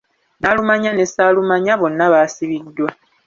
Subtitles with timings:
[0.39, 2.89] Naalumanya ne ssaalumanya bonna baasibiddwa.